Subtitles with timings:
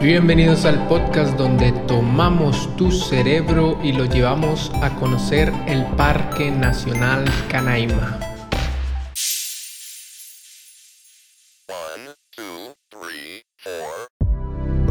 [0.00, 7.24] Bienvenidos al podcast donde tomamos tu cerebro y lo llevamos a conocer el Parque Nacional
[7.48, 8.20] Canaima.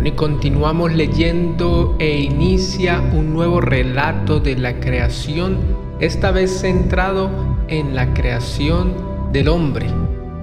[0.03, 5.57] y continuamos leyendo e inicia un nuevo relato de la creación,
[5.99, 7.31] esta vez centrado
[7.67, 8.93] en la creación
[9.31, 9.87] del hombre.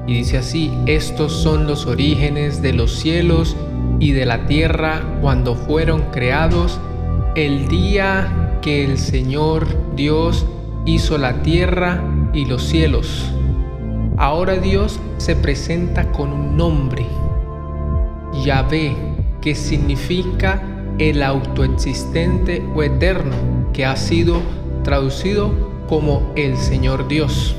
[0.08, 3.56] Y dice así, estos son los orígenes de los cielos
[4.02, 6.80] y de la tierra cuando fueron creados,
[7.36, 10.44] el día que el Señor Dios
[10.84, 13.30] hizo la tierra y los cielos.
[14.16, 17.06] Ahora Dios se presenta con un nombre,
[18.44, 18.96] Yahvé,
[19.40, 20.60] que significa
[20.98, 23.36] el autoexistente o eterno,
[23.72, 24.42] que ha sido
[24.82, 25.52] traducido
[25.88, 27.54] como el Señor Dios.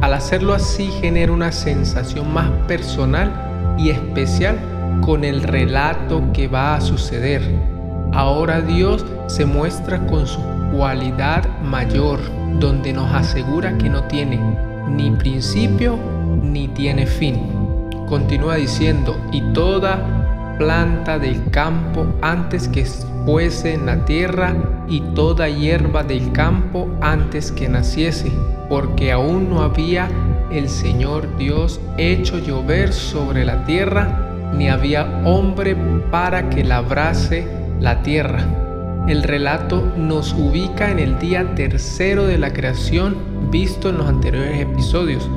[0.00, 6.74] Al hacerlo así genera una sensación más personal y especial con el relato que va
[6.74, 7.42] a suceder.
[8.12, 10.40] Ahora Dios se muestra con su
[10.72, 12.20] cualidad mayor,
[12.58, 14.38] donde nos asegura que no tiene
[14.88, 15.98] ni principio
[16.42, 17.36] ni tiene fin.
[18.08, 19.98] Continúa diciendo, y toda
[20.58, 22.84] planta del campo antes que
[23.24, 24.54] fuese en la tierra,
[24.88, 28.32] y toda hierba del campo antes que naciese,
[28.68, 30.08] porque aún no había
[30.50, 35.76] el Señor Dios hecho llover sobre la tierra, ni había hombre
[36.10, 37.46] para que labrase
[37.80, 38.44] la tierra.
[39.06, 43.16] El relato nos ubica en el día tercero de la creación
[43.50, 45.28] visto en los anteriores episodios,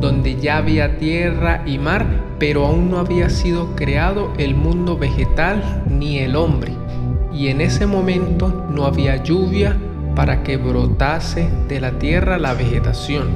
[0.00, 2.06] donde ya había tierra y mar,
[2.38, 6.72] pero aún no había sido creado el mundo vegetal ni el hombre.
[7.32, 9.76] Y en ese momento no había lluvia
[10.14, 13.28] para que brotase de la tierra la vegetación.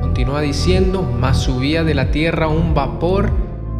[0.00, 3.30] Continúa diciendo, mas subía de la tierra un vapor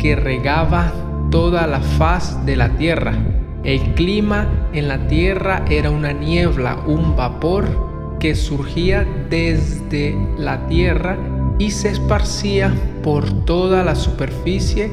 [0.02, 0.92] que regaba
[1.30, 3.14] toda la faz de la tierra.
[3.62, 11.16] El clima en la tierra era una niebla, un vapor que surgía desde la tierra
[11.60, 12.74] y se esparcía
[13.04, 14.90] por toda la superficie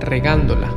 [0.00, 0.74] regándola.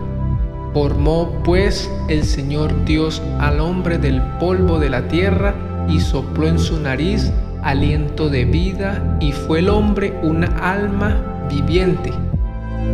[0.76, 5.56] Formó pues el Señor Dios al hombre del polvo de la tierra
[5.90, 7.32] y sopló en su nariz
[7.64, 12.12] aliento de vida y fue el hombre una alma viviente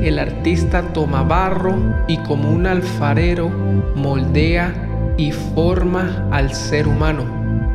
[0.02, 1.76] el artista toma barro
[2.08, 3.50] y como un alfarero
[3.96, 4.74] moldea
[5.18, 7.26] y forma al ser humano,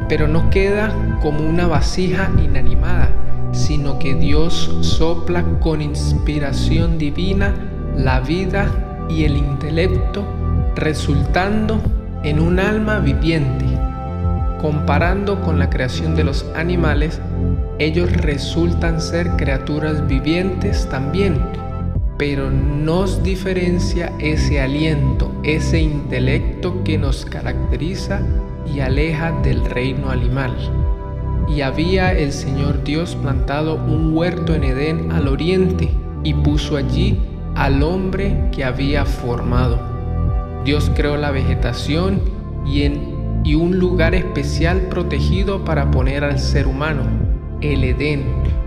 [0.08, 3.10] pero no queda como una vasija inanimada,
[3.52, 7.54] sino que Dios sopla con inspiración divina
[7.96, 8.66] la vida
[9.08, 10.24] y el intelecto,
[10.76, 11.80] resultando
[12.22, 13.66] en un alma viviente.
[14.60, 17.20] Comparando con la creación de los animales,
[17.80, 21.61] ellos resultan ser criaturas vivientes también
[22.24, 28.22] pero nos diferencia ese aliento, ese intelecto que nos caracteriza
[28.72, 30.54] y aleja del reino animal.
[31.48, 35.90] Y había el Señor Dios plantado un huerto en Edén al oriente
[36.22, 37.18] y puso allí
[37.56, 39.80] al hombre que había formado.
[40.64, 42.20] Dios creó la vegetación
[42.64, 47.02] y, un lugar especial protegido para poner al ser humano,
[47.60, 48.22] el Edén,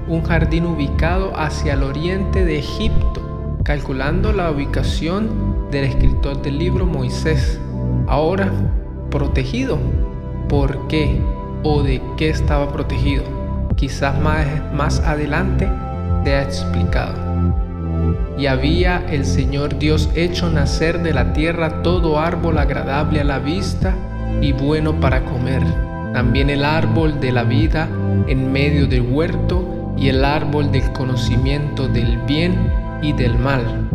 [0.10, 3.26] un jardín ubicado hacia el oriente de Egipto
[3.66, 7.60] calculando la ubicación del escritor del libro Moisés.
[8.08, 8.52] Ahora,
[9.10, 9.80] protegido.
[10.48, 11.20] ¿Por qué?
[11.64, 13.24] ¿O de qué estaba protegido?
[13.76, 15.68] Quizás más, más adelante
[16.24, 17.16] te ha explicado.
[18.38, 23.40] Y había el Señor Dios hecho nacer de la tierra todo árbol agradable a la
[23.40, 23.96] vista
[24.42, 25.64] y bueno para comer.
[26.14, 27.90] También el árbol de la vida
[28.28, 33.90] en medio del huerto y el árbol del conocimiento del bien y del mal.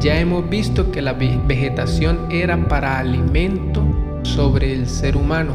[0.00, 3.82] Ya hemos visto que la vegetación era para alimento
[4.22, 5.54] sobre el ser humano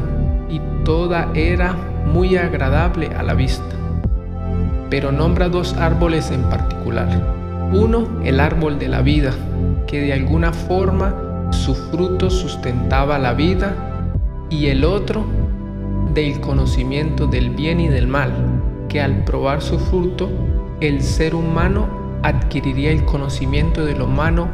[0.50, 1.75] y toda era
[2.06, 3.75] muy agradable a la vista.
[4.90, 7.08] Pero nombra dos árboles en particular.
[7.74, 9.31] Uno, el árbol de la vida,
[9.85, 11.14] que de alguna forma
[11.52, 13.76] su fruto sustentaba la vida,
[14.49, 15.26] y el otro,
[16.14, 18.32] del conocimiento del bien y del mal,
[18.88, 20.29] que al probar su fruto,
[20.79, 24.50] el ser humano adquiriría el conocimiento de lo malo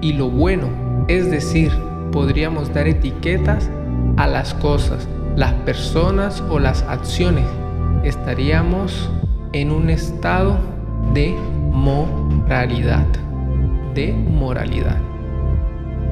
[0.00, 0.68] y lo bueno,
[1.06, 1.70] es decir,
[2.10, 3.70] podríamos dar etiquetas
[4.16, 7.44] a las cosas, las personas o las acciones.
[8.02, 9.10] Estaríamos
[9.52, 10.58] en un estado
[11.12, 11.36] de
[11.70, 13.06] moralidad,
[13.94, 14.98] de moralidad.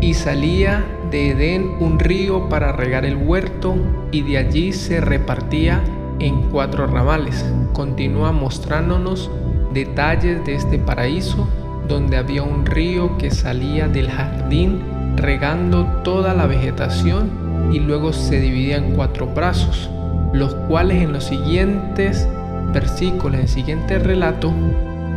[0.01, 3.75] Y salía de Edén un río para regar el huerto
[4.13, 5.83] y de allí se repartía
[6.21, 7.45] en cuatro ramales.
[7.73, 9.31] Continúa mostrándonos
[9.73, 11.49] detalles de este paraíso
[11.89, 14.81] donde había un río que salía del jardín
[15.17, 17.31] regando toda la vegetación
[17.73, 19.91] y luego se dividía en cuatro brazos,
[20.33, 22.29] los cuales en los siguientes
[22.73, 24.53] versículos, en el siguiente relato,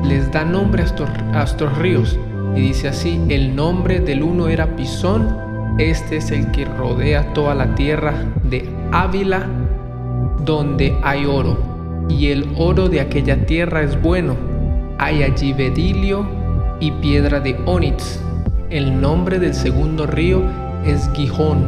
[0.04, 2.20] les da nombre a estos, a estos ríos.
[2.56, 5.38] Y dice así, el nombre del uno era Pisón,
[5.78, 8.14] este es el que rodea toda la tierra
[8.44, 9.46] de Ávila,
[10.46, 11.75] donde hay oro,
[12.10, 14.36] y el oro de aquella tierra es bueno.
[14.98, 16.28] Hay allí bedilio
[16.80, 18.20] y piedra de onix.
[18.70, 20.44] El nombre del segundo río
[20.86, 21.68] es Gijón.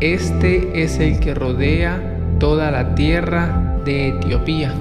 [0.00, 2.00] Este es el que rodea
[2.38, 4.72] toda la tierra de Etiopía.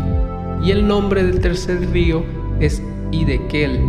[0.64, 2.24] Y el nombre del tercer río
[2.60, 3.80] es Idekel.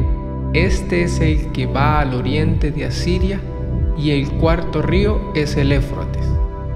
[0.52, 3.40] Este es el que va al oriente de Asiria.
[3.98, 6.26] Y el cuarto río es el Éfrates.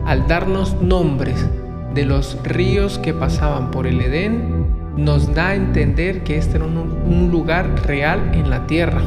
[0.06, 1.46] Al darnos nombres
[1.94, 4.66] de los ríos que pasaban por el Edén,
[4.96, 9.02] nos da a entender que este era un, lugar real en la tierra.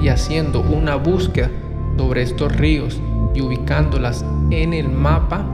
[0.00, 1.50] Y haciendo una búsqueda
[1.96, 3.00] sobre estos ríos
[3.34, 5.46] y ubicándolas en el mapa,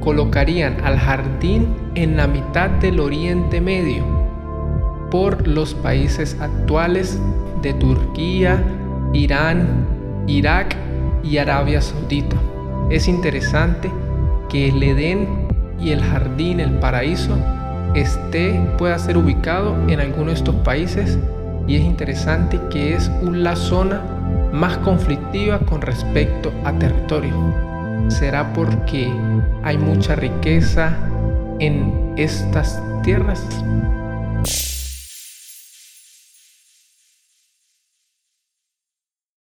[0.00, 4.04] colocarían al jardín en la mitad del Oriente Medio,
[5.10, 7.20] por los países actuales
[7.62, 8.62] de Turquía,
[9.12, 9.86] Irán,
[10.26, 10.76] Irak
[11.22, 12.36] y Arabia Saudita.
[12.90, 13.90] Es interesante
[14.48, 15.45] que el Edén
[15.80, 17.36] y el jardín, el paraíso,
[17.94, 21.18] esté, pueda ser ubicado en alguno de estos países
[21.66, 24.00] y es interesante que es la zona
[24.52, 27.34] más conflictiva con respecto a territorio.
[28.08, 29.10] ¿Será porque
[29.62, 30.96] hay mucha riqueza
[31.58, 33.44] en estas tierras?